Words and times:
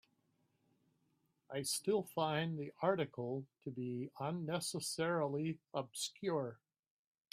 I 1.51 1.61
still 1.61 2.01
find 2.01 2.57
the 2.57 2.73
article 2.81 3.45
to 3.63 3.69
be 3.69 4.09
unnecessarily 4.19 5.59
obscure. 5.75 6.57